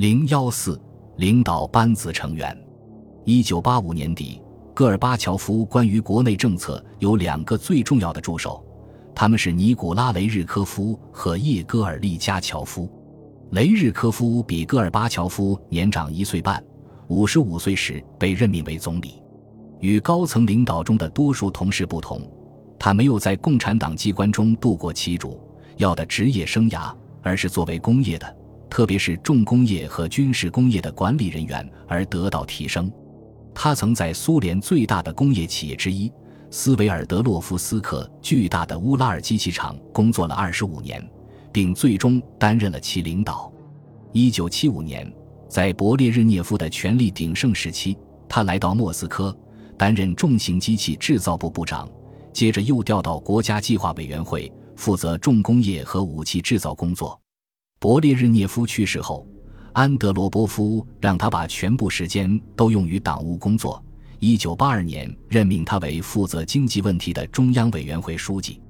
[0.00, 0.80] 零幺四
[1.18, 2.58] 领导班子成员。
[3.26, 4.40] 一九八五年底，
[4.72, 8.64] 戈尔巴乔夫关于国内政策有两个最重要的助手，
[9.14, 12.88] 他们是尼古拉·雷日科夫和叶戈尔·利加乔夫。
[13.50, 16.64] 雷日科夫比戈尔巴乔夫年长一岁半，
[17.08, 19.22] 五十五岁时被任命为总理。
[19.80, 22.22] 与高层领导中的多数同事不同，
[22.78, 25.38] 他没有在共产党机关中度过其主
[25.76, 26.90] 要的职业生涯，
[27.20, 28.39] 而是作为工业的。
[28.70, 32.90] 特别是重工业和军事工业的管理人员而得到提升。
[33.52, 36.10] 他曾在苏联最大的工业企业之一
[36.50, 41.04] 斯维尔德洛夫斯克巨大的乌拉尔机器厂工作了二十五年，
[41.52, 43.52] 并最终担任了其领导。
[44.12, 45.12] 一九七五年，
[45.48, 47.98] 在勃列日涅夫的权力鼎盛时期，
[48.28, 49.36] 他来到莫斯科
[49.76, 51.88] 担任重型机器制造部部长，
[52.32, 57.19] 接着又调到国家计划委员会，负责重工业和武器制造工作。
[57.80, 59.26] 勃列日涅夫去世后，
[59.72, 63.82] 安德罗波夫让他把全部时间都用于党务工作。
[64.18, 68.60] 一九八二年，任命他为负责经济问题的中央委员会书记。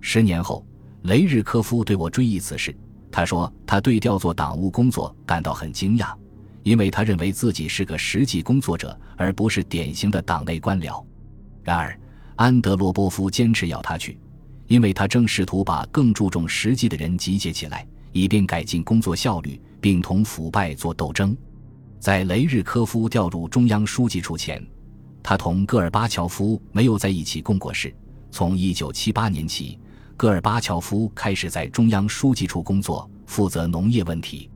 [0.00, 0.64] 十年后，
[1.02, 2.72] 雷日科夫对我追忆此事，
[3.10, 6.14] 他说他对调做党务工作感到很惊讶，
[6.62, 11.04] 因为他认为自己是个实际工作者，而不是典型的党内官僚。
[11.64, 11.98] 然而，
[12.36, 14.20] 安德罗波夫坚持要他去，
[14.68, 17.84] 因为他正试图把更注重实际的人集结起来。
[18.12, 21.36] 以便改进工作效率，并同腐败作斗争。
[21.98, 24.64] 在雷日科夫调入中央书记处前，
[25.22, 27.94] 他同戈尔巴乔夫没有在一起共过事。
[28.30, 29.78] 从1978年起，
[30.16, 34.48] 戈尔巴乔夫开始在中央书记处工作，负责农业问题。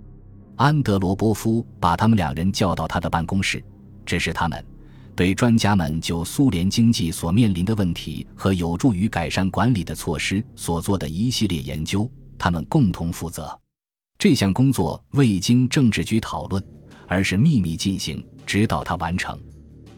[0.56, 3.62] 安德罗波夫把他们两人叫到他的办公室，
[4.04, 4.64] 指示他们
[5.14, 12.10] 对专家们就苏联经济所面临的问题和有助于改善管理的措施所做的一系列研究。
[12.38, 13.58] 他们共同负责
[14.18, 16.62] 这项工作，未经政治局讨论，
[17.06, 19.38] 而是秘密进行，直到他完成。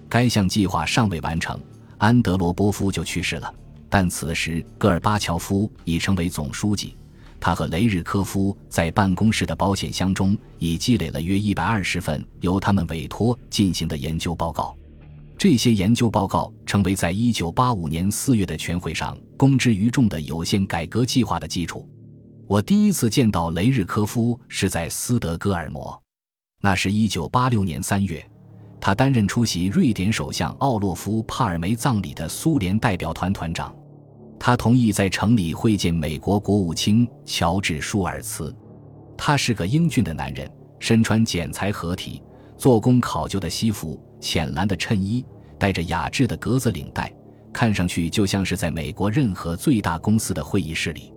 [0.09, 1.61] 该项计划尚未完成，
[1.99, 3.55] 安德罗波夫就去世了。
[3.89, 6.97] 但此时戈尔巴乔夫已成为总书记，
[7.39, 14.77] 他和雷日科夫在办公室的保险箱中已积累了约一百二十份由他们委托进行的研究报告。
[15.39, 21.89] 这些研究报告成为在一九八五年四月的全会上公之于众的有限改革计划的基础。
[22.49, 26.03] 我第一次见到雷日科夫是在斯德哥尔摩，
[26.63, 28.27] 那是一九八六年三月，
[28.81, 33.77] 他担任出席瑞典首相奥洛夫·帕尔梅葬礼的苏联代表团团长。
[34.41, 38.57] 他同意在城里会见美国国务卿乔治·舒尔茨。
[39.15, 42.23] 他是个英俊的男人，身穿剪裁合体、
[42.57, 45.23] 做工考究的西服、浅蓝的衬衣，
[45.59, 47.13] 带着雅致的格子领带，
[47.53, 51.13] 看上去就像是在美国任何最大公司的会议室里。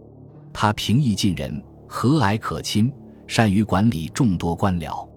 [0.61, 2.93] 他平易近人，和蔼可亲，
[3.25, 5.09] 善于管理众多官僚。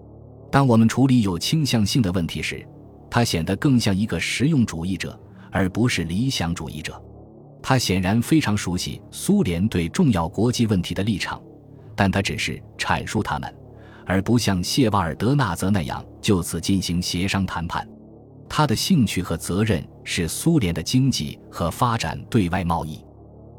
[0.51, 2.67] 当我们处理有倾向性的问题时，
[3.11, 5.15] 他显得更像一个实用主义者，
[5.51, 6.99] 而不是理想主义者。
[7.61, 11.39] 他显然非常熟悉苏联对重要国际问题的立场，
[11.95, 13.55] 但他只是阐述他们，
[14.03, 17.87] 而不像谢瓦尔德纳泽那样就此进行协商谈判。
[18.49, 23.04] 他的兴趣和责任是苏联的经济和发展对外贸易。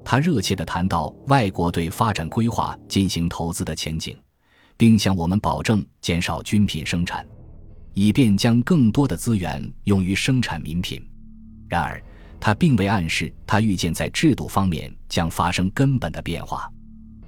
[0.09, 4.17] 他热切地谈到外国对发展规划进行投资的前景，
[4.77, 7.27] 并向我们保证减少军品生产，
[7.93, 11.05] 以便将更多的资源用于生产民品。
[11.69, 12.01] 然而，
[12.39, 16.71] 他并未暗示他预见在制度方面将发生根本的变化。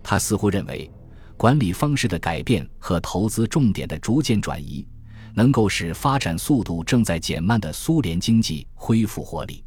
[0.01, 0.89] 他似乎认为，
[1.37, 4.87] 管理方式的改变和投资重点的逐渐转移，
[5.35, 9.65] 能够使发展速度正在减慢的苏联经济恢复活力。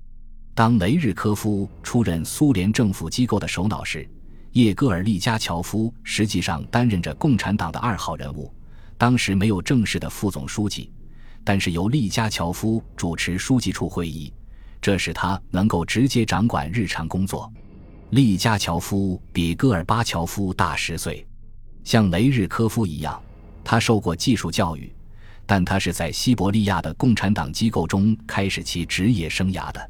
[0.53, 4.07] 当雷日科夫出任苏联政府机构的首脑时，
[4.51, 8.53] 叶戈尔·利加乔夫实际上担任着共产党的二号人物。
[8.97, 10.91] 当时没有正式的副总书记，
[11.43, 14.31] 但是由利加乔夫主持书记处会议，
[14.81, 17.51] 这使他能够直接掌管日常工作。
[18.09, 21.25] 利加乔夫比戈尔巴乔夫大十岁，
[21.85, 23.19] 像雷日科夫一样，
[23.63, 24.93] 他受过技术教育，
[25.45, 29.89] 但他是在西伯利亚的共产党机构中开始其职业生涯的。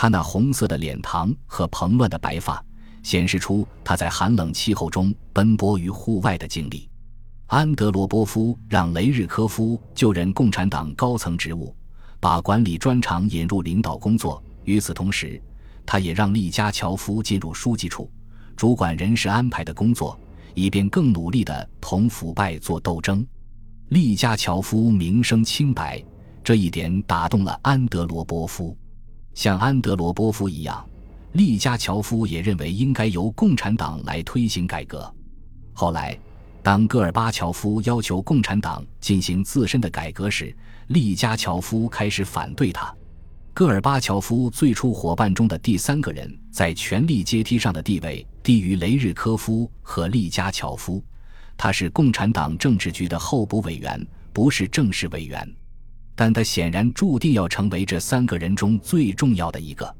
[0.00, 2.64] 他那红色的脸庞和蓬乱的白发，
[3.02, 6.88] 显示出他在寒冷气候中奔波于户外的经历。
[7.48, 11.74] 安德罗波夫让雷日科夫就任共产党高层职务，
[12.20, 14.40] 把管理专长引入领导工作。
[14.62, 15.42] 与此同时，
[15.84, 18.08] 他也让利加乔夫进入书记处，
[18.54, 20.16] 主管人事安排的工作，
[20.54, 23.26] 以便更努力地同腐败作斗争。
[23.88, 26.00] 利加乔夫名声清白，
[26.44, 28.78] 这一点打动了安德罗波夫。
[29.38, 30.84] 像安德罗波夫一样，
[31.34, 35.08] 利加乔夫也认为应该由共产党来推行改革。
[35.72, 36.18] 后来，
[36.60, 40.52] 当戈尔巴乔夫要求共产党进行自身的改革时，
[40.88, 42.92] 利加乔夫开始反对他。
[43.54, 51.00] 戈尔巴乔夫最初伙伴中的第三个人，在权力阶梯上的地位低于雷日科夫和利加乔夫。
[51.56, 55.48] 他是共产党政治局的候补委员，不是正式委员，
[56.20, 59.94] 但他显然注定要成为这三个人中最重要的一个。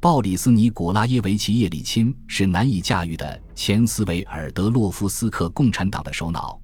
[0.00, 6.58] 鲍里斯·尼古拉耶维奇·叶利钦是难以驾驭的前斯维尔德洛夫斯克共产党的首脑。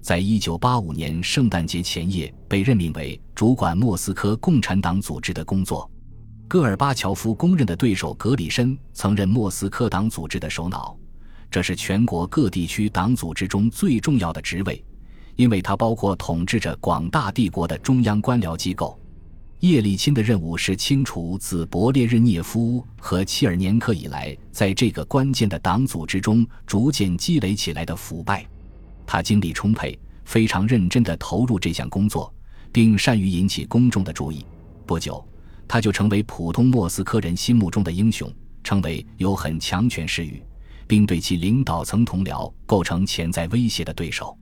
[0.00, 5.88] 在一九八五年圣诞节前夜，被任命为主管莫斯科共产党组织的工作。
[6.48, 10.98] 戈尔巴乔夫公认的对手格里申曾任莫斯科党组织的首脑，
[11.48, 14.84] 这是全国各地区党组织中最重要的职位，
[15.40, 19.00] 因为它包括统治着广大帝国的中央官僚机构。
[19.60, 28.46] 叶利钦的任务是清除自勃列日涅夫和切尔年科以来，在这个关键的党组织中逐渐积累起来的腐败。
[29.06, 32.30] 他精力充沛，非常认真地投入这项工作，
[32.70, 34.44] 并善于引起公众的注意。
[34.84, 35.26] 不久，
[35.66, 38.30] 他就成为普通莫斯科人心目中的英雄，
[38.62, 40.42] 成为有很强权势欲，
[40.86, 44.36] 并对其领导层同僚构成潜在威胁的对手。